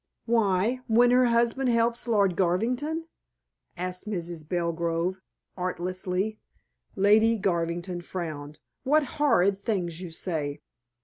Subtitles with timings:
[0.25, 3.05] "Why, when her husband helps Lord Garvington?"
[3.77, 4.49] asked Mrs.
[4.49, 5.21] Belgrove
[5.55, 6.39] artlessly.
[6.95, 8.57] Lady Garvington frowned.
[8.83, 10.59] "What horrid things you say."